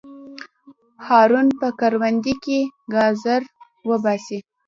[1.07, 3.41] هارون په کرندي سره ګازر
[3.89, 4.39] وباسي.